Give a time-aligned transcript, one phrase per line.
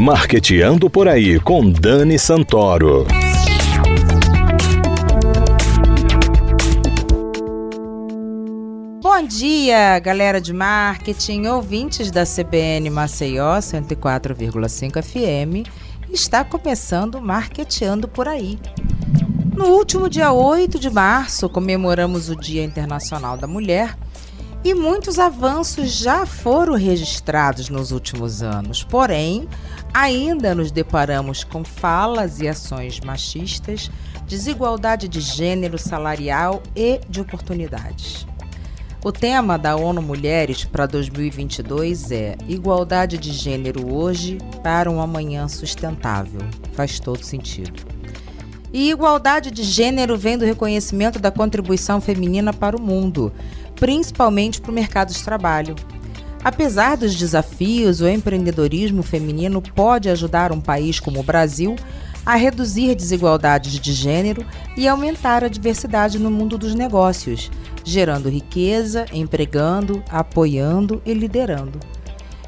[0.00, 3.04] Marqueteando por aí com Dani Santoro.
[9.02, 15.68] Bom dia, galera de marketing, ouvintes da CBN Maceió 104,5 FM.
[16.12, 18.56] Está começando Marqueteando por aí.
[19.56, 23.96] No último dia 8 de março, comemoramos o Dia Internacional da Mulher
[24.64, 28.82] e muitos avanços já foram registrados nos últimos anos.
[28.82, 29.48] Porém,
[29.94, 33.90] ainda nos deparamos com falas e ações machistas,
[34.26, 38.26] desigualdade de gênero salarial e de oportunidades.
[39.04, 45.46] O tema da ONU Mulheres para 2022 é Igualdade de Gênero hoje para um amanhã
[45.46, 46.40] sustentável.
[46.72, 47.86] Faz todo sentido.
[48.72, 53.32] E igualdade de gênero vem do reconhecimento da contribuição feminina para o mundo,
[53.78, 55.74] principalmente para o mercado de trabalho.
[56.44, 61.76] Apesar dos desafios, o empreendedorismo feminino pode ajudar um país como o Brasil
[62.24, 64.44] a reduzir desigualdades de gênero
[64.76, 67.50] e aumentar a diversidade no mundo dos negócios,
[67.82, 71.80] gerando riqueza, empregando, apoiando e liderando.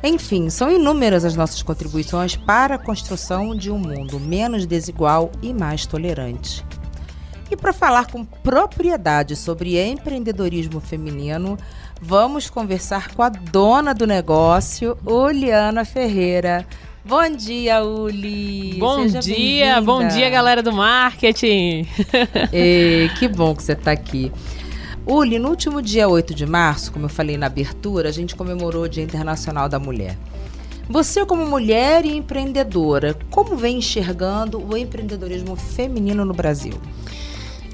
[0.02, 5.52] Enfim, são inúmeras as nossas contribuições para a construção de um mundo menos desigual e
[5.52, 6.64] mais tolerante.
[7.50, 11.58] E para falar com propriedade sobre empreendedorismo feminino,
[12.00, 16.64] vamos conversar com a dona do negócio, Uliana Ferreira.
[17.04, 18.76] Bom dia, Uli.
[18.78, 21.88] Bom Seja dia, bom dia, galera do marketing.
[22.52, 24.30] E, que bom que você está aqui.
[25.04, 28.84] Uli, no último dia 8 de março, como eu falei na abertura, a gente comemorou
[28.84, 30.16] o Dia Internacional da Mulher.
[30.88, 36.74] Você, como mulher e empreendedora, como vem enxergando o empreendedorismo feminino no Brasil?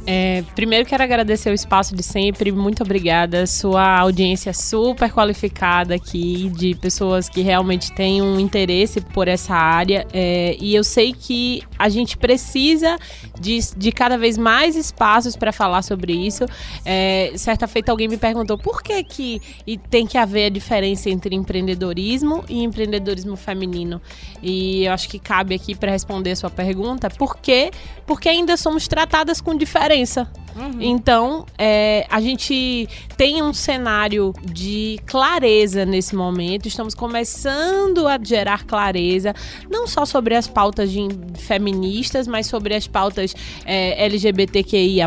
[0.08, 3.44] É, primeiro quero agradecer o espaço de sempre, muito obrigada.
[3.44, 10.06] Sua audiência super qualificada aqui, de pessoas que realmente têm um interesse por essa área.
[10.12, 12.96] É, e eu sei que a gente precisa
[13.40, 16.44] de, de cada vez mais espaços para falar sobre isso.
[16.84, 21.10] É, certa feita alguém me perguntou por que, que e tem que haver a diferença
[21.10, 24.00] entre empreendedorismo e empreendedorismo feminino.
[24.40, 27.10] E eu acho que cabe aqui para responder a sua pergunta.
[27.10, 27.72] Por quê?
[28.06, 30.28] Porque ainda somos tratadas com diferença diferença.
[30.54, 30.80] Uhum.
[30.80, 36.66] Então, é, a gente tem um cenário de clareza nesse momento.
[36.66, 39.34] Estamos começando a gerar clareza,
[39.70, 43.34] não só sobre as pautas de, feministas, mas sobre as pautas
[43.66, 45.06] é, LGBTQIA,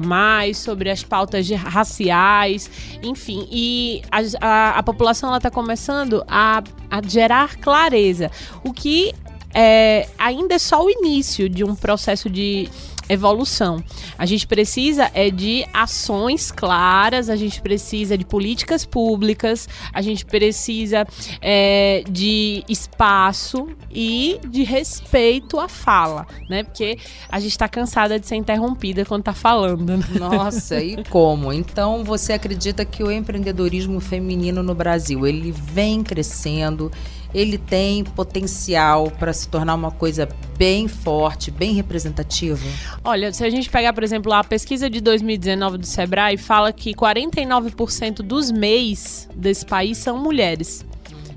[0.54, 2.70] sobre as pautas de, raciais,
[3.02, 3.48] enfim.
[3.52, 6.62] E a, a, a população está começando a,
[6.92, 8.30] a gerar clareza.
[8.64, 9.14] O que
[9.52, 12.70] é, ainda é só o início de um processo de
[13.10, 13.84] evolução.
[14.18, 20.26] A gente precisa é de ações claras, a gente precisa de políticas públicas, a gente
[20.26, 21.06] precisa
[21.42, 26.64] é, de espaço e de respeito à fala, né?
[26.64, 26.98] Porque
[27.28, 29.98] a gente está cansada de ser interrompida quando está falando.
[29.98, 30.00] Né?
[30.20, 31.52] Nossa, e como?
[31.52, 36.92] Então você acredita que o empreendedorismo feminino no Brasil ele vem crescendo?
[37.34, 42.66] Ele tem potencial para se tornar uma coisa bem forte, bem representativa?
[43.04, 46.94] Olha, se a gente pegar, por exemplo, a pesquisa de 2019 do Sebrae, fala que
[46.94, 50.86] 49% dos MEIs desse país são mulheres.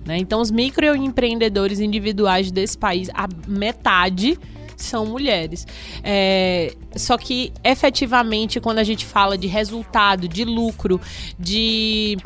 [0.04, 0.18] Né?
[0.18, 4.38] Então, os microempreendedores individuais desse país, a metade
[4.76, 5.66] são mulheres.
[6.02, 11.00] É, só que, efetivamente, quando a gente fala de resultado, de lucro,
[11.38, 12.16] de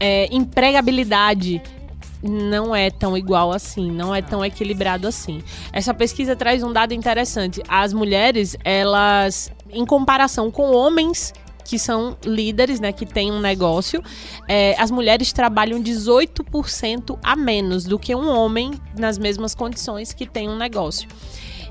[0.00, 1.60] é, empregabilidade,
[2.26, 5.42] não é tão igual assim, não é tão equilibrado assim.
[5.72, 7.62] Essa pesquisa traz um dado interessante.
[7.68, 11.32] As mulheres, elas, em comparação com homens
[11.64, 14.02] que são líderes, né, que têm um negócio,
[14.46, 20.26] é, as mulheres trabalham 18% a menos do que um homem nas mesmas condições que
[20.26, 21.08] tem um negócio.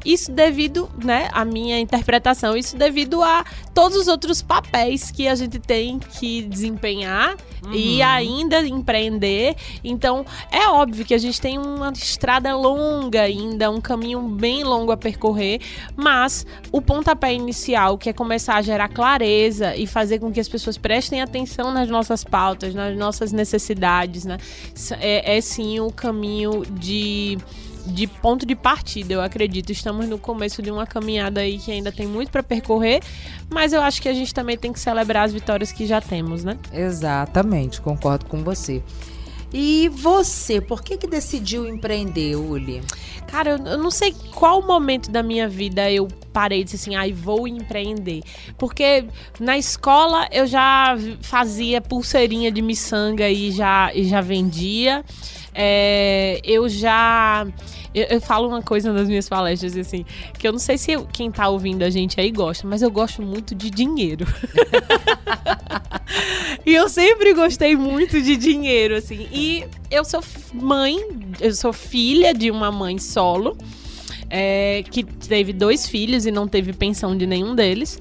[0.06, 3.44] Isso devido, né, a minha interpretação, isso devido a
[3.74, 7.36] todos os outros papéis que a gente tem que desempenhar
[7.66, 7.74] uhum.
[7.74, 9.56] e ainda empreender.
[9.84, 14.92] Então, é óbvio que a gente tem uma estrada longa ainda, um caminho bem longo
[14.92, 15.60] a percorrer,
[15.96, 20.48] mas o pontapé inicial, que é começar a gerar clareza e fazer com que as
[20.48, 24.38] pessoas prestem atenção nas nossas pautas, nas nossas necessidades, né?
[25.00, 27.38] É, é sim o caminho de
[27.86, 29.72] de ponto de partida, eu acredito.
[29.72, 33.02] Estamos no começo de uma caminhada aí que ainda tem muito para percorrer,
[33.50, 36.44] mas eu acho que a gente também tem que celebrar as vitórias que já temos,
[36.44, 36.58] né?
[36.74, 38.82] Exatamente, concordo com você.
[39.54, 42.82] E você, por que que decidiu empreender, Uli?
[43.28, 46.96] Cara, eu, eu não sei qual momento da minha vida eu parei e disse assim,
[46.96, 48.22] ai, ah, vou empreender.
[48.58, 49.06] Porque
[49.40, 55.06] na escola eu já fazia pulseirinha de miçanga e já, e já vendia.
[55.56, 57.48] É, eu já.
[57.94, 60.06] Eu, eu, falo uma coisa nas minhas palestras, assim,
[60.38, 62.92] que eu não sei se eu, quem tá ouvindo a gente aí gosta, mas eu
[62.92, 64.28] gosto muito de dinheiro.
[66.66, 69.30] e eu sempre gostei muito de dinheiro, assim.
[69.32, 70.22] E eu sou
[70.54, 70.98] mãe,
[71.40, 73.58] eu sou filha de uma mãe solo,
[74.30, 77.98] é, que teve dois filhos e não teve pensão de nenhum deles.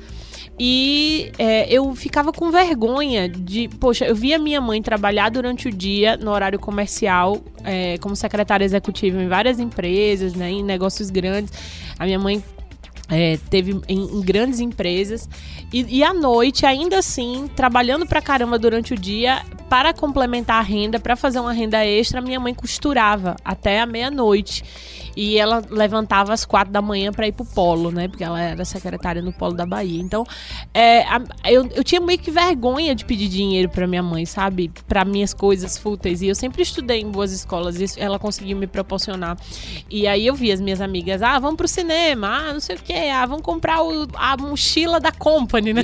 [0.58, 3.68] E é, eu ficava com vergonha de.
[3.80, 8.64] Poxa, eu via minha mãe trabalhar durante o dia no horário comercial, é, como secretária
[8.64, 11.52] executiva em várias empresas, né, em negócios grandes.
[11.98, 12.42] A minha mãe
[13.10, 15.28] é, teve em, em, grandes empresas
[15.72, 20.62] e, e à noite, ainda assim, trabalhando pra caramba durante o dia para complementar a
[20.62, 24.64] renda, para fazer uma renda extra, minha mãe costurava até a meia-noite.
[25.16, 28.08] E ela levantava às quatro da manhã para ir pro polo, né?
[28.08, 30.00] Porque ela era secretária no polo da Bahia.
[30.00, 30.24] Então,
[30.72, 34.70] é, a, eu, eu tinha meio que vergonha de pedir dinheiro para minha mãe, sabe?
[34.88, 36.20] Para minhas coisas fúteis.
[36.22, 39.36] E eu sempre estudei em boas escolas e ela conseguiu me proporcionar.
[39.88, 42.78] E aí eu vi as minhas amigas, ah, vamos pro cinema, ah, não sei o
[42.80, 45.82] quê, ah, vamos comprar o, a mochila da Company, né?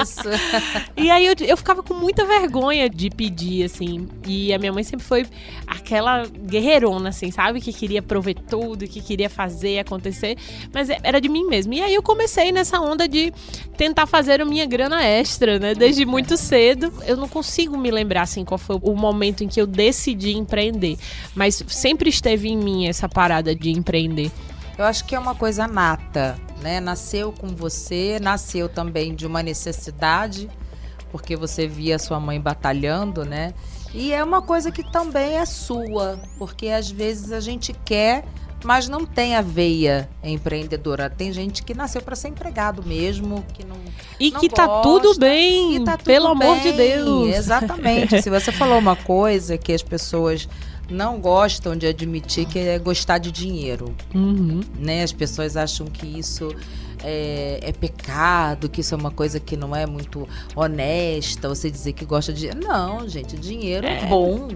[0.00, 0.28] Isso.
[0.96, 4.08] e aí eu, eu ficava com muita vergonha de pedir, assim.
[4.26, 5.26] E a minha mãe sempre foi
[5.66, 7.60] aquela guerreirona, assim, sabe?
[7.60, 10.36] Que queria aproveitar tudo, que queria fazer acontecer,
[10.74, 11.72] mas é, era de mim mesmo.
[11.72, 13.32] E aí eu comecei nessa onda de
[13.78, 15.74] tentar fazer a minha grana extra, né?
[15.74, 16.92] Desde muito cedo.
[17.06, 20.98] Eu não consigo me lembrar assim qual foi o momento em que eu decidi empreender,
[21.34, 24.30] mas sempre esteve em mim essa parada de empreender.
[24.76, 26.78] Eu acho que é uma coisa nata, né?
[26.78, 30.46] Nasceu com você, nasceu também de uma necessidade,
[31.10, 33.54] porque você via sua mãe batalhando, né?
[33.94, 38.24] E é uma coisa que também é sua, porque às vezes a gente quer
[38.64, 41.10] mas não tem a veia empreendedora.
[41.10, 43.76] Tem gente que nasceu para ser empregado mesmo, que não
[44.18, 46.48] e não que gosta, tá tudo bem, tá tudo pelo bem.
[46.48, 47.34] amor de Deus.
[47.34, 48.20] Exatamente.
[48.22, 50.48] Se você falou uma coisa que as pessoas
[50.88, 54.60] não gostam de admitir que é gostar de dinheiro, uhum.
[54.78, 55.02] né?
[55.02, 56.54] As pessoas acham que isso
[57.02, 61.92] é, é, pecado, que isso é uma coisa que não é muito honesta, você dizer
[61.92, 62.54] que gosta de.
[62.54, 64.48] Não, gente, dinheiro é, é bom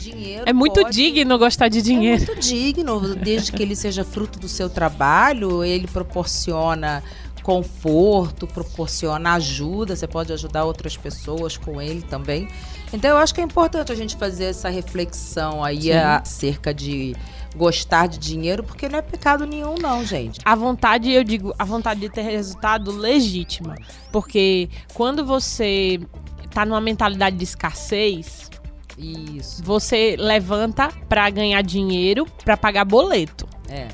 [0.00, 0.44] dinheiro.
[0.46, 0.96] É muito pode...
[0.96, 2.22] digno gostar de dinheiro.
[2.22, 7.02] É muito digno, desde que ele seja fruto do seu trabalho, ele proporciona
[7.42, 12.48] conforto, proporciona ajuda, você pode ajudar outras pessoas com ele também.
[12.92, 15.92] Então eu acho que é importante a gente fazer essa reflexão aí Sim.
[15.92, 17.14] acerca de
[17.56, 20.40] gostar de dinheiro, porque não é pecado nenhum, não, gente.
[20.44, 23.74] A vontade, eu digo, a vontade de ter resultado legítima.
[24.12, 26.00] Porque quando você
[26.52, 28.49] tá numa mentalidade de escassez,
[29.00, 29.62] isso.
[29.64, 33.48] Você levanta para ganhar dinheiro para pagar boleto.
[33.68, 33.88] É.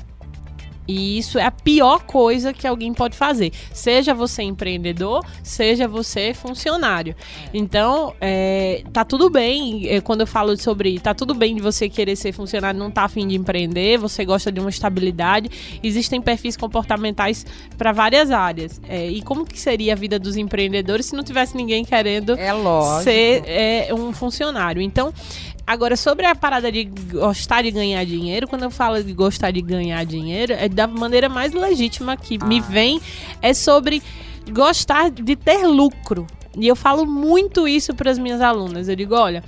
[0.87, 3.51] E isso é a pior coisa que alguém pode fazer.
[3.73, 7.15] Seja você empreendedor, seja você funcionário.
[7.53, 9.87] Então, é, tá tudo bem.
[9.89, 13.03] É, quando eu falo sobre tá tudo bem de você querer ser funcionário, não tá
[13.03, 15.49] afim de empreender, você gosta de uma estabilidade.
[15.83, 17.45] Existem perfis comportamentais
[17.77, 18.81] para várias áreas.
[18.87, 22.51] É, e como que seria a vida dos empreendedores se não tivesse ninguém querendo é
[23.03, 24.81] ser é, um funcionário?
[24.81, 25.13] Então,
[25.67, 29.61] Agora, sobre a parada de gostar de ganhar dinheiro, quando eu falo de gostar de
[29.61, 32.45] ganhar dinheiro, é da maneira mais legítima que ah.
[32.45, 33.01] me vem,
[33.41, 34.01] é sobre
[34.49, 36.25] gostar de ter lucro.
[36.57, 38.87] E eu falo muito isso para as minhas alunas.
[38.87, 39.43] Eu digo, olha,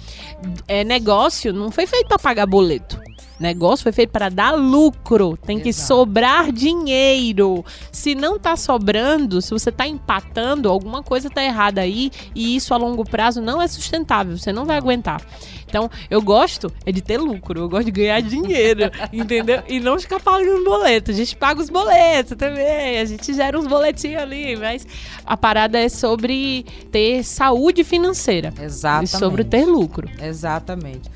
[0.68, 3.02] é negócio não foi feito para pagar boleto.
[3.40, 5.64] Negócio foi feito para dar lucro, tem Exato.
[5.64, 7.64] que sobrar dinheiro.
[7.92, 12.74] Se não tá sobrando, se você tá empatando, alguma coisa tá errada aí e isso
[12.74, 15.22] a longo prazo não é sustentável, você não vai aguentar.
[15.70, 19.62] Então, eu gosto é de ter lucro, eu gosto de ganhar dinheiro, entendeu?
[19.70, 21.12] E não ficar pagando boleto.
[21.12, 24.86] A gente paga os boletos também, a gente gera uns boletinhos ali, mas
[25.24, 28.52] a parada é sobre ter saúde financeira.
[28.60, 29.16] Exatamente.
[29.16, 30.10] E sobre ter lucro.
[30.20, 31.10] Exatamente.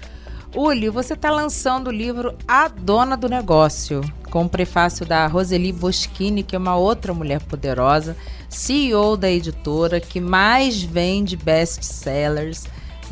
[0.56, 5.74] Uli, você está lançando o livro A Dona do Negócio, com o prefácio da Roseli
[5.74, 8.16] Boschini, que é uma outra mulher poderosa,
[8.50, 12.66] CEO da editora, que mais vende best-sellers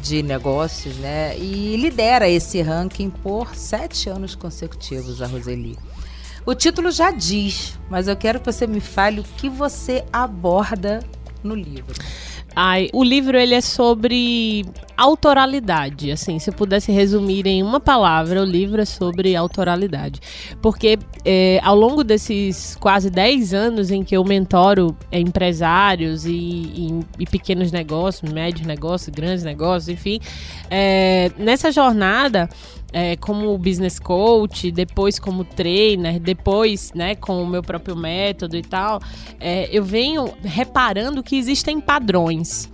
[0.04, 1.36] de negócios, né?
[1.36, 5.80] E lidera esse ranking por sete anos consecutivos, a Roseli.
[6.46, 11.04] O título já diz, mas eu quero que você me fale o que você aborda
[11.44, 11.96] no livro.
[12.55, 14.65] Ai, o livro ele é sobre
[14.98, 16.12] autoralidade.
[16.12, 20.20] Assim, se pudesse resumir em uma palavra, o livro é sobre autoralidade.
[20.62, 27.00] Porque é, ao longo desses quase 10 anos em que eu mentoro empresários e, e,
[27.20, 30.20] e, pequenos negócios, médios negócios, grandes negócios, enfim,
[30.70, 32.50] é, nessa jornada
[32.94, 38.62] é, como business coach, depois como trainer, depois né, com o meu próprio método e
[38.62, 39.00] tal,
[39.40, 42.70] é, eu venho reparando que existem padrões.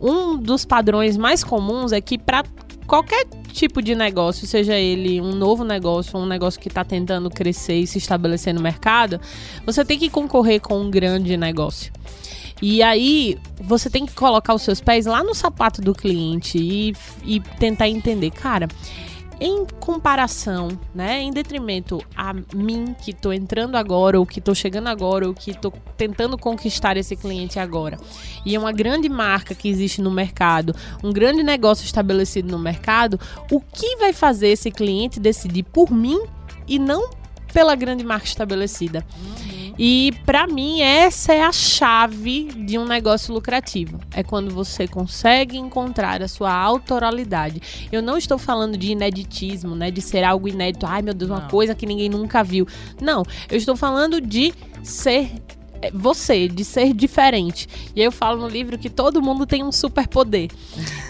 [0.00, 2.44] Um dos padrões mais comuns é que para
[2.86, 7.78] qualquer tipo de negócio, seja ele um novo negócio um negócio que está tentando crescer
[7.78, 9.20] e se estabelecer no mercado,
[9.64, 11.92] você tem que concorrer com um grande negócio.
[12.60, 16.94] E aí, você tem que colocar os seus pés lá no sapato do cliente e,
[17.24, 18.68] e tentar entender, cara,
[19.44, 24.86] em comparação, né, em detrimento a mim que estou entrando agora, ou que estou chegando
[24.86, 27.98] agora, ou que estou tentando conquistar esse cliente agora,
[28.46, 33.18] e é uma grande marca que existe no mercado, um grande negócio estabelecido no mercado,
[33.50, 36.22] o que vai fazer esse cliente decidir por mim
[36.68, 37.10] e não
[37.52, 39.04] pela grande marca estabelecida?
[39.72, 39.76] Uhum.
[39.78, 43.98] E para mim essa é a chave de um negócio lucrativo.
[44.12, 47.88] É quando você consegue encontrar a sua autoralidade.
[47.90, 50.86] Eu não estou falando de ineditismo, né, de ser algo inédito.
[50.86, 51.48] Ai, meu Deus, uma não.
[51.48, 52.66] coisa que ninguém nunca viu.
[53.00, 54.52] Não, eu estou falando de
[54.82, 55.30] ser
[55.80, 57.68] é, você, de ser diferente.
[57.94, 60.50] E aí eu falo no livro que todo mundo tem um superpoder.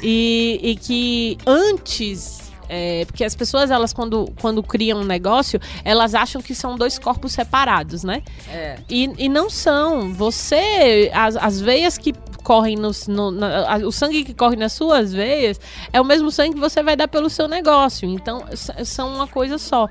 [0.03, 6.15] e, e que antes é, porque as pessoas, elas, quando, quando criam um negócio, elas
[6.15, 8.23] acham que são dois corpos separados, né?
[8.49, 8.79] É.
[8.89, 10.13] E, e não são.
[10.13, 15.13] Você, as, as veias que correm no, no na, o sangue que corre nas suas
[15.13, 15.61] veias
[15.93, 18.09] é o mesmo sangue que você vai dar pelo seu negócio.
[18.09, 18.45] Então,
[18.85, 19.89] são uma coisa só.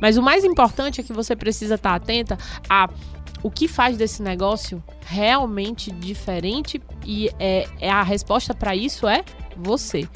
[0.00, 2.38] Mas o mais importante é que você precisa estar atenta
[2.68, 2.88] a
[3.42, 9.24] o que faz desse negócio realmente diferente e é, é a resposta para isso é
[9.56, 10.08] você.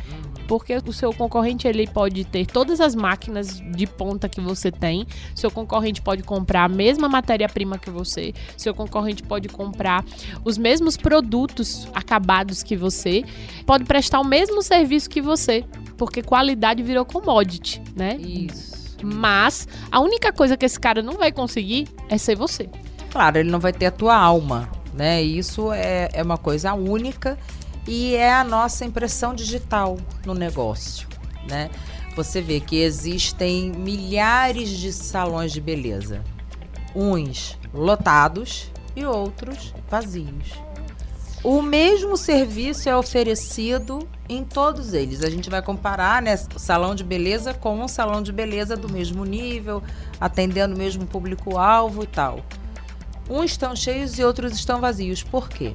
[0.46, 5.06] Porque o seu concorrente ele pode ter todas as máquinas de ponta que você tem,
[5.34, 10.04] seu concorrente pode comprar a mesma matéria-prima que você, seu concorrente pode comprar
[10.44, 13.24] os mesmos produtos acabados que você,
[13.64, 15.64] pode prestar o mesmo serviço que você,
[15.96, 18.16] porque qualidade virou commodity, né?
[18.16, 18.76] Isso.
[19.02, 22.68] Mas a única coisa que esse cara não vai conseguir é ser você.
[23.10, 25.22] Claro, ele não vai ter a tua alma, né?
[25.22, 27.38] Isso é, é uma coisa única
[27.86, 31.08] e é a nossa impressão digital no negócio,
[31.48, 31.70] né?
[32.16, 36.22] Você vê que existem milhares de salões de beleza,
[36.94, 40.66] uns lotados e outros vazios.
[41.44, 45.22] O mesmo serviço é oferecido em todos eles.
[45.22, 49.24] A gente vai comparar, né, salão de beleza com um salão de beleza do mesmo
[49.24, 49.82] nível,
[50.20, 52.40] atendendo o mesmo público-alvo e tal.
[53.28, 55.22] Uns estão cheios e outros estão vazios.
[55.22, 55.74] Por quê?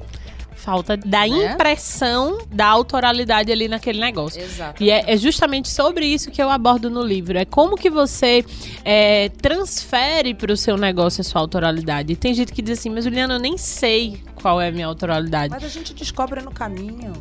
[0.62, 1.54] Falta da né?
[1.54, 4.40] impressão da autoralidade ali naquele negócio.
[4.40, 4.80] Exato.
[4.80, 7.36] E é, é, justamente sobre isso que eu abordo no livro.
[7.36, 8.44] É como que você
[8.84, 12.12] é, transfere para o seu negócio a sua autoralidade.
[12.12, 14.86] E tem gente que diz assim, mas Juliana, eu nem sei qual é a minha
[14.86, 15.50] autoralidade.
[15.50, 17.12] Mas a gente descobre no caminho.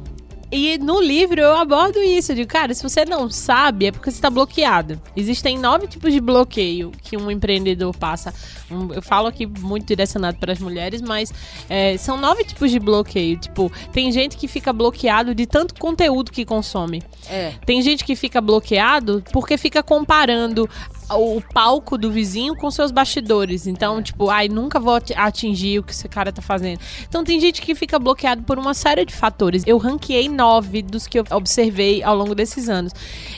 [0.51, 2.35] E no livro eu abordo isso.
[2.35, 5.01] De cara, se você não sabe, é porque você está bloqueado.
[5.15, 8.33] Existem nove tipos de bloqueio que um empreendedor passa.
[8.69, 11.33] Eu falo aqui muito direcionado para as mulheres, mas
[11.69, 13.37] é, são nove tipos de bloqueio.
[13.37, 17.01] Tipo, tem gente que fica bloqueado de tanto conteúdo que consome.
[17.29, 17.53] É.
[17.65, 20.69] Tem gente que fica bloqueado porque fica comparando
[21.15, 23.67] o palco do vizinho com seus bastidores.
[23.67, 26.79] Então, tipo, ai, nunca vou atingir o que esse cara tá fazendo.
[27.07, 29.63] Então, tem gente que fica bloqueado por uma série de fatores.
[29.65, 32.93] Eu ranqueei nove dos que eu observei ao longo desses anos.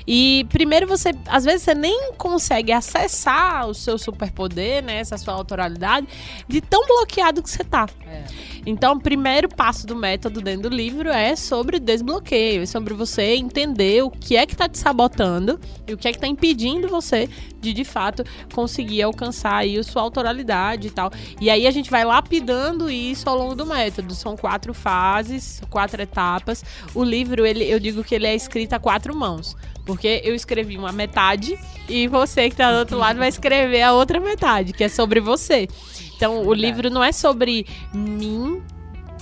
[0.07, 5.33] E, primeiro, você, às vezes, você nem consegue acessar o seu superpoder, né, essa sua
[5.33, 6.07] autoralidade,
[6.47, 7.87] de tão bloqueado que você tá.
[8.07, 8.23] É.
[8.65, 13.35] Então, o primeiro passo do método dentro do livro é sobre desbloqueio, é sobre você
[13.35, 16.87] entender o que é que tá te sabotando e o que é que tá impedindo
[16.87, 17.29] você
[17.59, 21.11] de de fato conseguir alcançar aí a sua autoralidade e tal.
[21.39, 24.13] E aí a gente vai lapidando isso ao longo do método.
[24.13, 26.63] São quatro fases, quatro etapas.
[26.93, 29.55] O livro, ele, eu digo que ele é escrito a quatro mãos.
[29.85, 33.91] Porque eu escrevi uma metade e você que está do outro lado vai escrever a
[33.91, 35.67] outra metade, que é sobre você.
[36.15, 38.61] Então, o livro não é sobre mim,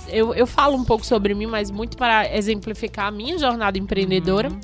[0.08, 4.50] eu, eu falo um pouco sobre mim, mas muito para exemplificar a minha jornada empreendedora.
[4.50, 4.60] Uhum.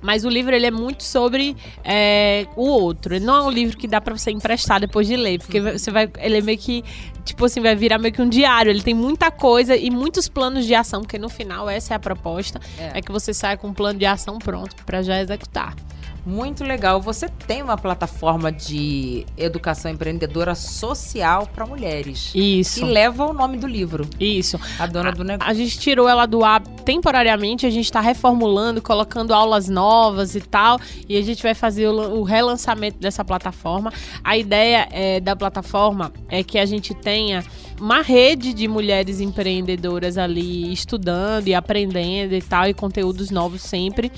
[0.00, 3.14] Mas o livro ele é muito sobre é, o outro.
[3.14, 5.92] Ele não é um livro que dá para você emprestar depois de ler, porque você
[5.92, 6.82] vai, ele é meio que
[7.24, 8.68] tipo assim vai virar meio que um diário.
[8.68, 12.00] Ele tem muita coisa e muitos planos de ação, porque no final essa é a
[12.00, 15.76] proposta, é, é que você saia com um plano de ação pronto para já executar.
[16.24, 17.00] Muito legal.
[17.00, 22.30] Você tem uma plataforma de educação empreendedora social para mulheres.
[22.34, 22.80] Isso.
[22.80, 24.08] Que leva o nome do livro.
[24.20, 24.58] Isso.
[24.78, 25.50] A dona a, do negócio.
[25.50, 30.40] A gente tirou ela do ar temporariamente, a gente está reformulando, colocando aulas novas e
[30.40, 30.80] tal.
[31.08, 33.92] E a gente vai fazer o, o relançamento dessa plataforma.
[34.22, 37.44] A ideia é, da plataforma é que a gente tenha
[37.80, 44.12] uma rede de mulheres empreendedoras ali estudando e aprendendo e tal, e conteúdos novos sempre.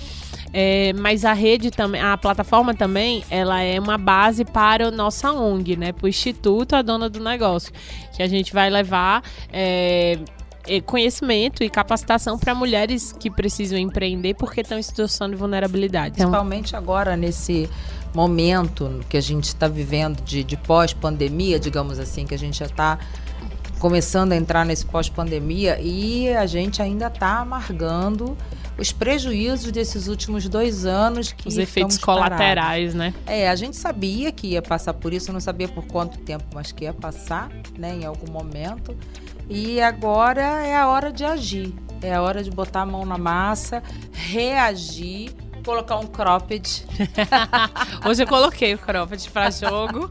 [0.57, 5.33] É, mas a rede também, a plataforma também, ela é uma base para a nossa
[5.33, 5.93] ONG, né?
[5.93, 7.73] Para o Instituto A Dona do Negócio.
[8.15, 9.25] Que a gente vai levar.
[9.53, 10.17] É,
[10.87, 16.15] conhecimento e capacitação para mulheres que precisam empreender porque estão em situação de vulnerabilidade.
[16.15, 17.69] Então, Principalmente agora, nesse
[18.15, 22.65] momento que a gente está vivendo de, de pós-pandemia, digamos assim, que a gente já
[22.65, 22.99] está
[23.79, 28.35] começando a entrar nesse pós-pandemia e a gente ainda está amargando
[28.77, 32.95] os prejuízos desses últimos dois anos que os efeitos colaterais, parados.
[32.95, 33.15] né?
[33.27, 36.73] É, a gente sabia que ia passar por isso, não sabia por quanto tempo, mas
[36.73, 38.97] que ia passar, né, em algum momento.
[39.49, 43.19] E agora é a hora de agir, é a hora de botar a mão na
[43.19, 46.87] massa, reagir colocar um cropped.
[48.07, 50.11] Hoje eu coloquei o cropped para jogo.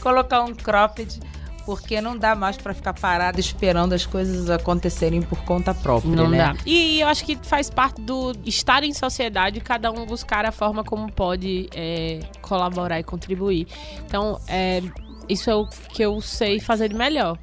[0.00, 1.20] colocar um cropped
[1.66, 6.30] porque não dá mais para ficar parado esperando as coisas acontecerem por conta própria, não
[6.30, 6.38] né?
[6.38, 6.56] Dá.
[6.64, 10.84] E eu acho que faz parte do estar em sociedade, cada um buscar a forma
[10.84, 13.66] como pode é, colaborar e contribuir.
[14.06, 14.80] Então, é,
[15.28, 17.36] isso é o que eu sei fazer de melhor.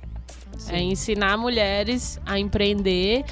[0.58, 0.74] Sim.
[0.74, 3.25] É ensinar mulheres a empreender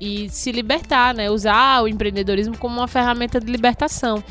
[0.00, 1.30] e se libertar, né?
[1.30, 4.24] Usar o empreendedorismo como uma ferramenta de libertação.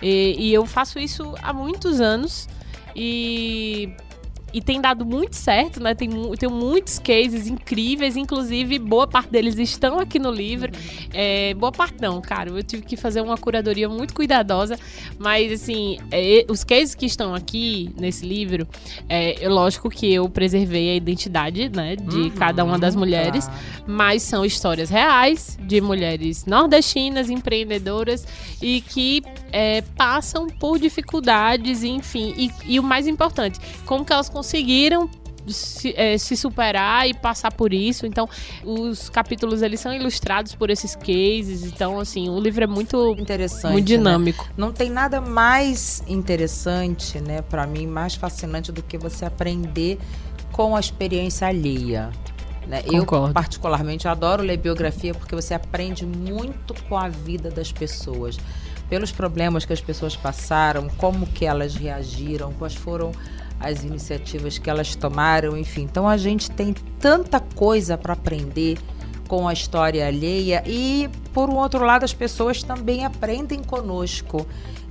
[0.00, 2.48] E, e eu faço isso há muitos anos
[2.96, 3.92] e
[4.52, 5.94] e tem dado muito certo, né?
[5.94, 10.72] Tem, tem muitos cases incríveis, inclusive boa parte deles estão aqui no livro.
[11.12, 12.50] É, boa parte não, cara.
[12.50, 14.78] Eu tive que fazer uma curadoria muito cuidadosa,
[15.18, 18.66] mas assim, é, os cases que estão aqui nesse livro,
[19.08, 23.46] é, é lógico que eu preservei a identidade, né, de uhum, cada uma das mulheres,
[23.46, 23.54] tá.
[23.86, 28.26] mas são histórias reais de mulheres nordestinas, empreendedoras
[28.62, 34.28] e que é, passam por dificuldades, enfim, e, e o mais importante, como que elas
[34.38, 35.10] conseguiram
[35.48, 38.06] se, é, se, superar e passar por isso.
[38.06, 38.28] Então,
[38.64, 41.64] os capítulos eles são ilustrados por esses cases.
[41.64, 43.96] Então, assim, o livro é muito interessante, muito né?
[43.96, 44.44] dinâmico.
[44.44, 44.52] Né?
[44.56, 49.98] Não tem nada mais interessante, né, para mim, mais fascinante do que você aprender
[50.52, 52.10] com a experiência alheia.
[52.66, 52.82] Né?
[52.86, 58.38] Eu, particularmente, adoro ler biografia porque você aprende muito com a vida das pessoas.
[58.88, 63.12] Pelos problemas que as pessoas passaram, como que elas reagiram, quais foram
[63.60, 65.82] as iniciativas que elas tomaram, enfim.
[65.82, 68.78] Então a gente tem tanta coisa para aprender
[69.26, 74.46] com a história alheia e, por um outro lado, as pessoas também aprendem conosco.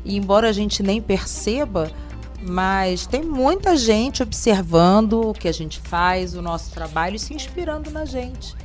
[0.05, 1.91] E embora a gente nem perceba,
[2.41, 7.33] mas tem muita gente observando o que a gente faz, o nosso trabalho e se
[7.33, 8.55] inspirando na gente.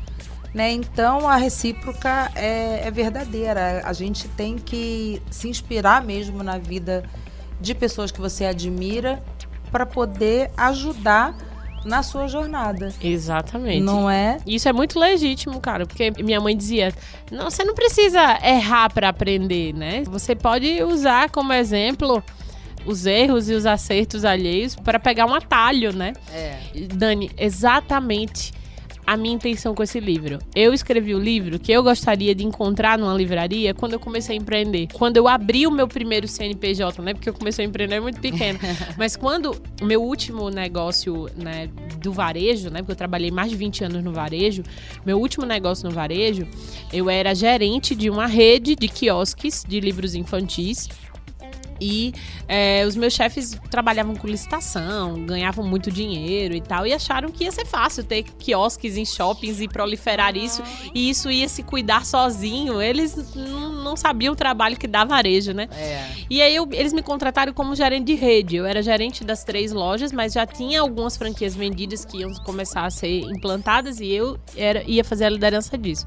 [0.53, 0.71] Né?
[0.73, 3.81] Então a recíproca é, é verdadeira.
[3.85, 7.03] A gente tem que se inspirar mesmo na vida
[7.61, 9.23] de pessoas que você admira
[9.73, 11.35] para poder ajudar
[11.85, 12.93] na sua jornada.
[13.03, 13.81] Exatamente.
[13.81, 14.39] Não é?
[14.47, 16.93] Isso é muito legítimo, cara, porque minha mãe dizia:
[17.31, 20.05] "Não, você não precisa errar para aprender, né?
[20.07, 22.23] Você pode usar como exemplo
[22.85, 26.57] os erros e os acertos alheios para pegar um atalho, né?" É.
[26.95, 28.53] Dani, exatamente
[29.13, 30.39] a minha intenção com esse livro.
[30.55, 34.41] Eu escrevi o livro que eu gostaria de encontrar numa livraria quando eu comecei a
[34.41, 34.89] empreender.
[34.91, 37.13] Quando eu abri o meu primeiro CNPJ, né?
[37.13, 38.59] Porque eu comecei a empreender muito pequeno.
[38.97, 42.79] Mas quando o meu último negócio, né, do varejo, né?
[42.79, 44.63] Porque eu trabalhei mais de 20 anos no varejo.
[45.05, 46.49] Meu último negócio no varejo,
[46.91, 50.89] eu era gerente de uma rede de quiosques de livros infantis
[51.83, 52.15] e
[52.47, 57.45] é, os meus chefes trabalhavam com licitação, ganhavam muito dinheiro e tal, e acharam que
[57.45, 60.63] ia ser fácil ter quiosques em shoppings e proliferar isso,
[60.95, 62.81] e isso ia se cuidar sozinho.
[62.81, 65.69] Eles não sabiam o trabalho que dá varejo, né?
[65.73, 66.07] É.
[66.31, 68.57] E aí eu, eles me contrataram como gerente de rede.
[68.57, 72.85] Eu era gerente das três lojas, mas já tinha algumas franquias vendidas que iam começar
[72.85, 76.07] a ser implantadas e eu era, ia fazer a liderança disso.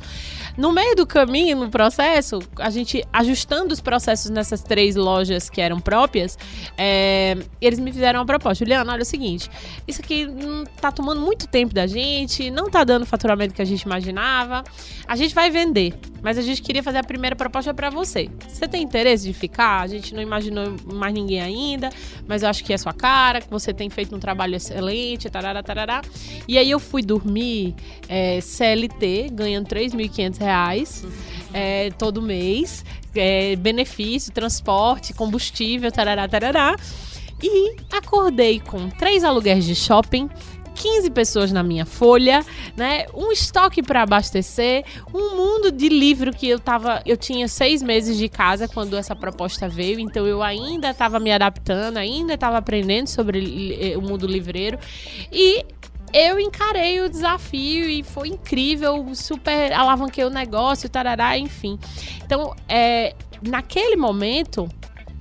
[0.57, 5.61] No meio do caminho, no processo, a gente ajustando os processos nessas três lojas que
[5.65, 6.37] eram próprias,
[6.77, 8.63] é, eles me fizeram uma proposta.
[8.63, 9.49] Juliana, olha é o seguinte,
[9.87, 13.61] isso aqui não tá tomando muito tempo da gente, não tá dando o faturamento que
[13.61, 14.63] a gente imaginava.
[15.07, 18.29] A gente vai vender, mas a gente queria fazer a primeira proposta para você.
[18.47, 19.81] Você tem interesse de ficar?
[19.81, 21.89] A gente não imaginou mais ninguém ainda,
[22.27, 25.61] mas eu acho que é sua cara, que você tem feito um trabalho excelente, tarará,
[25.61, 26.01] tarará.
[26.47, 27.75] E aí eu fui dormir
[28.07, 31.05] é, CLT, ganhando 3.500 reais
[31.53, 32.83] é, todo mês
[33.15, 36.75] é, benefício, transporte, combustível, tarará, tarará.
[37.41, 40.29] E acordei com três aluguéis de shopping,
[40.75, 43.05] 15 pessoas na minha folha, né?
[43.13, 47.01] Um estoque para abastecer, um mundo de livro que eu tava.
[47.05, 51.31] Eu tinha seis meses de casa quando essa proposta veio, então eu ainda estava me
[51.31, 54.77] adaptando, ainda estava aprendendo sobre eh, o mundo livreiro.
[55.31, 55.65] E
[56.15, 61.77] eu encarei o desafio e foi incrível, super alavanquei o negócio, tarará, enfim.
[62.23, 64.69] Então, é, naquele momento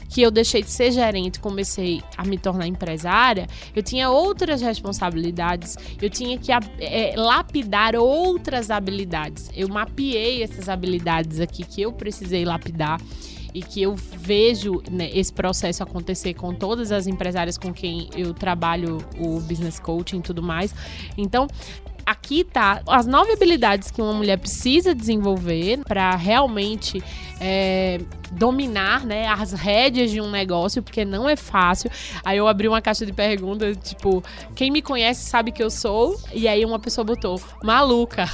[0.08, 5.76] que eu deixei de ser gerente, comecei a me tornar empresária, eu tinha outras responsabilidades,
[6.00, 9.50] eu tinha que é, lapidar outras habilidades.
[9.52, 13.00] Eu mapeei essas habilidades aqui que eu precisei lapidar
[13.54, 18.34] e que eu vejo né, esse processo acontecer com todas as empresárias com quem eu
[18.34, 20.74] trabalho o business coaching e tudo mais.
[21.16, 21.46] Então,
[22.04, 27.02] aqui tá as nove habilidades que uma mulher precisa desenvolver para realmente
[27.40, 28.00] é,
[28.32, 31.90] dominar né, as rédeas de um negócio, porque não é fácil.
[32.24, 34.22] Aí eu abri uma caixa de perguntas, tipo,
[34.54, 36.18] quem me conhece sabe que eu sou.
[36.32, 38.28] E aí uma pessoa botou, maluca.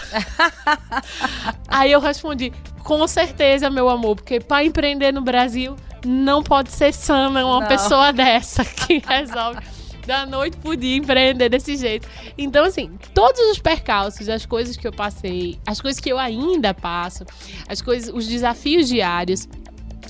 [1.68, 2.52] aí eu respondi,
[2.84, 7.68] com certeza, meu amor, porque para empreender no Brasil não pode ser sana uma não.
[7.68, 9.79] pessoa dessa que resolve
[10.10, 12.08] da noite pro dia empreender desse jeito.
[12.36, 16.74] Então, assim, todos os percalços, as coisas que eu passei, as coisas que eu ainda
[16.74, 17.24] passo,
[17.68, 19.48] as coisas, os desafios diários,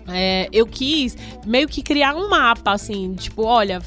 [0.09, 1.15] é, eu quis
[1.47, 3.79] meio que criar um mapa, assim, tipo, olha,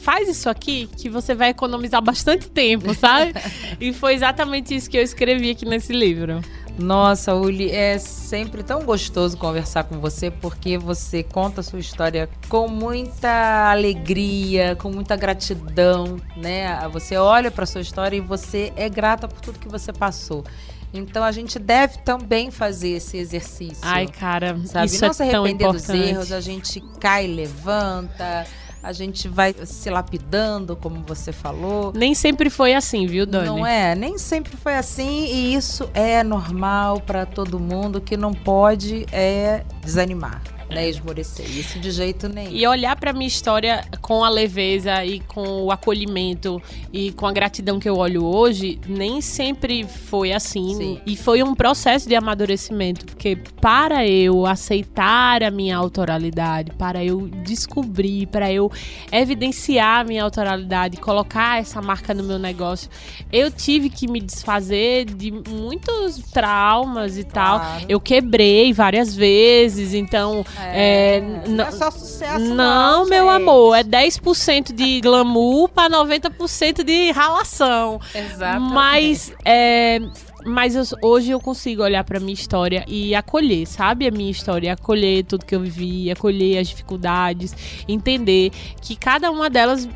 [0.00, 3.32] faz isso aqui que você vai economizar bastante tempo, sabe?
[3.80, 6.40] e foi exatamente isso que eu escrevi aqui nesse livro.
[6.78, 12.28] Nossa, Uli, é sempre tão gostoso conversar com você porque você conta a sua história
[12.48, 16.88] com muita alegria, com muita gratidão, né?
[16.88, 20.44] Você olha para sua história e você é grata por tudo que você passou.
[20.92, 23.78] Então a gente deve também fazer esse exercício.
[23.82, 24.86] Ai, cara, sabe?
[24.86, 28.46] isso não é se arrepender tão dos erros, a gente cai, levanta
[28.82, 31.92] a gente vai se lapidando, como você falou.
[31.94, 33.46] Nem sempre foi assim, viu, Dani?
[33.46, 38.32] Não é, nem sempre foi assim e isso é normal para todo mundo que não
[38.32, 41.46] pode é desanimar né, esmorecer.
[41.46, 42.52] Isso de jeito nenhum.
[42.52, 47.32] E olhar para minha história com a leveza e com o acolhimento e com a
[47.32, 50.74] gratidão que eu olho hoje, nem sempre foi assim.
[50.76, 51.00] Sim.
[51.04, 57.28] E foi um processo de amadurecimento, porque para eu aceitar a minha autoralidade, para eu
[57.44, 58.70] descobrir, para eu
[59.10, 62.88] evidenciar a minha autoralidade, colocar essa marca no meu negócio,
[63.32, 67.60] eu tive que me desfazer de muitos traumas e tal.
[67.88, 72.44] Eu quebrei várias vezes, então é, não é só sucesso.
[72.44, 78.00] Não, não meu amor, é 10% de glamour para 90% de ralação.
[78.14, 78.72] Exatamente.
[78.72, 80.00] Mas é,
[80.44, 84.06] mas eu, hoje eu consigo olhar para minha história e acolher, sabe?
[84.06, 87.54] A minha história, acolher tudo que eu vivi, acolher as dificuldades,
[87.88, 89.88] entender que cada uma delas,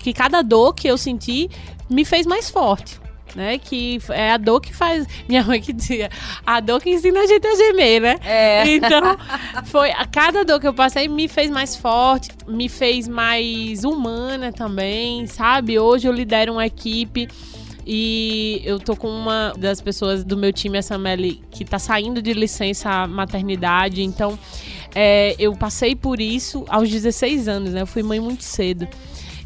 [0.00, 1.48] que cada dor que eu senti
[1.88, 3.03] me fez mais forte
[3.34, 3.58] né?
[3.58, 5.06] Que é a dor que faz.
[5.28, 6.10] Minha mãe que dizia,
[6.46, 8.16] a dor que ensina a gente a gemer, né?
[8.24, 8.64] É.
[8.74, 9.16] Então,
[9.66, 9.90] foi.
[9.92, 15.26] A cada dor que eu passei me fez mais forte, me fez mais humana também,
[15.26, 15.78] sabe?
[15.78, 17.28] Hoje eu lidero uma equipe.
[17.86, 22.22] E eu tô com uma das pessoas do meu time, a Sameli, que tá saindo
[22.22, 24.02] de licença maternidade.
[24.02, 24.38] Então,
[24.94, 27.82] é, eu passei por isso aos 16 anos, né?
[27.82, 28.88] Eu fui mãe muito cedo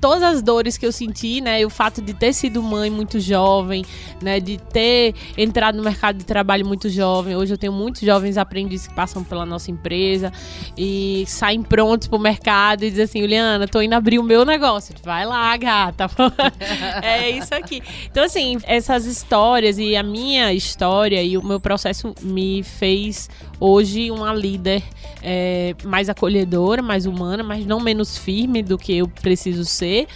[0.00, 1.64] todas as dores que eu senti, né?
[1.64, 3.84] O fato de ter sido mãe muito jovem,
[4.20, 4.40] né?
[4.40, 7.37] De ter entrado no mercado de trabalho muito jovem.
[7.37, 10.32] Hoje eu tenho muitos jovens aprendizes que passam pela nossa empresa
[10.76, 14.94] e saem prontos pro mercado e dizem assim, Juliana, tô indo abrir o meu negócio.
[15.02, 16.08] Vai lá, gata.
[17.02, 17.82] é isso aqui.
[18.11, 23.28] Então, assim, essas histórias e a minha história e o meu processo me fez
[23.61, 24.83] hoje uma líder
[25.23, 30.07] é, mais acolhedora, mais humana, mas não menos firme do que eu preciso ser.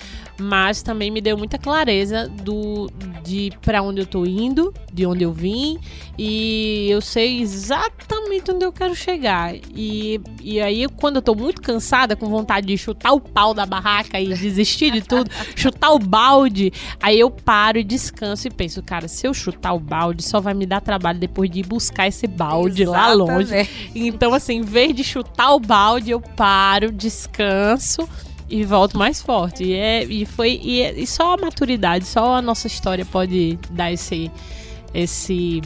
[0.41, 2.91] Mas também me deu muita clareza do
[3.23, 5.79] de para onde eu tô indo, de onde eu vim.
[6.19, 9.55] E eu sei exatamente onde eu quero chegar.
[9.75, 13.67] E, e aí quando eu tô muito cansada, com vontade de chutar o pau da
[13.67, 18.83] barraca e desistir de tudo, chutar o balde, aí eu paro e descanso e penso,
[18.83, 22.07] cara, se eu chutar o balde, só vai me dar trabalho depois de ir buscar
[22.07, 23.19] esse balde exatamente.
[23.19, 23.69] lá longe.
[23.95, 28.09] Então assim, em vez de chutar o balde, eu paro, descanso
[28.49, 29.65] e volto mais forte.
[29.65, 33.59] E, é, e foi e, é, e só a maturidade, só a nossa história pode
[33.71, 34.31] dar esse
[34.95, 35.63] esse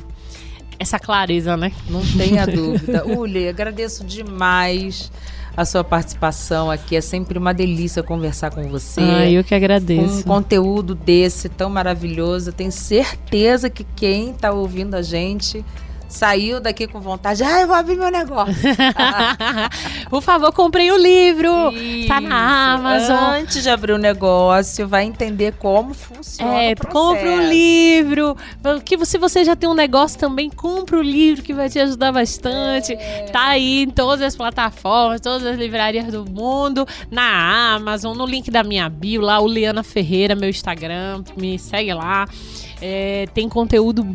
[0.78, 1.72] essa clareza, né?
[1.88, 3.06] Não tenha dúvida.
[3.06, 5.10] Uli, agradeço demais
[5.56, 6.96] a sua participação aqui.
[6.96, 9.00] É sempre uma delícia conversar com você.
[9.00, 10.20] Ah, eu que agradeço.
[10.20, 12.50] Um conteúdo desse tão maravilhoso.
[12.50, 15.64] Eu tenho certeza que quem está ouvindo a gente
[16.08, 18.54] saiu daqui com vontade, ah, eu vou abrir meu negócio.
[20.08, 21.72] Por favor, comprei o livro.
[21.72, 22.08] Isso.
[22.08, 23.40] Tá na Amazon.
[23.40, 26.62] Antes de abrir o negócio, vai entender como funciona.
[26.62, 28.36] É, compra o livro.
[28.84, 32.12] Que se você já tem um negócio também, compra o livro que vai te ajudar
[32.12, 32.92] bastante.
[32.92, 33.26] É.
[33.32, 38.50] Tá aí em todas as plataformas, todas as livrarias do mundo, na Amazon, no link
[38.50, 42.26] da minha bio, lá o Liana Ferreira, meu Instagram, me segue lá.
[42.80, 44.06] É, tem conteúdo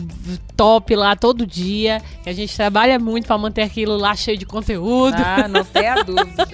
[0.56, 2.02] top lá todo dia.
[2.26, 5.17] a gente trabalha muito para manter aquilo lá cheio de conteúdo.
[5.17, 6.47] Ah, não tem tenha dúvida.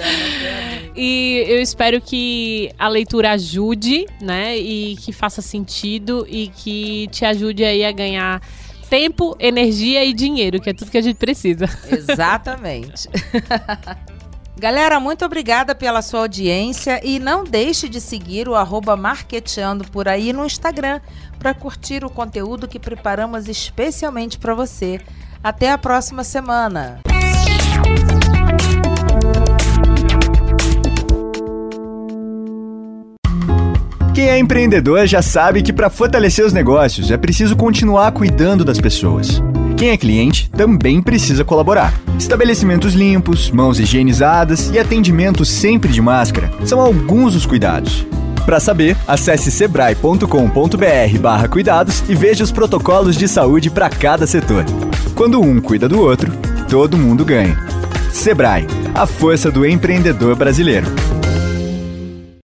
[0.95, 4.57] E eu espero que a leitura ajude, né?
[4.57, 8.41] E que faça sentido e que te ajude aí a ganhar
[8.89, 11.65] tempo, energia e dinheiro, que é tudo que a gente precisa.
[11.91, 13.09] Exatamente.
[14.59, 20.07] Galera, muito obrigada pela sua audiência e não deixe de seguir o arroba Marqueteando por
[20.07, 20.99] aí no Instagram
[21.37, 24.99] para curtir o conteúdo que preparamos especialmente para você.
[25.43, 27.01] Até a próxima semana.
[34.15, 38.81] Quem é empreendedor já sabe que para fortalecer os negócios é preciso continuar cuidando das
[38.81, 39.39] pessoas.
[39.77, 42.06] Quem é cliente também precisa colaborar.
[42.17, 48.07] Estabelecimentos limpos, mãos higienizadas e atendimento sempre de máscara são alguns dos cuidados.
[48.45, 54.65] Para saber, acesse sebrae.com.br/cuidados e veja os protocolos de saúde para cada setor.
[55.13, 56.31] Quando um cuida do outro,
[56.69, 57.55] todo mundo ganha.
[58.11, 60.87] Sebrae, a força do empreendedor brasileiro.